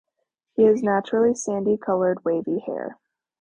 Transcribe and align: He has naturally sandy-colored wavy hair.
He 0.53 0.63
has 0.63 0.81
naturally 0.81 1.35
sandy-colored 1.35 2.25
wavy 2.25 2.57
hair. 2.65 2.97